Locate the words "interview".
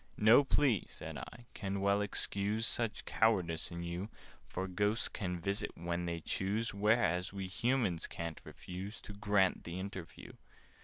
9.79-10.31